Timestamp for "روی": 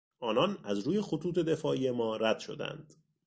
0.79-1.01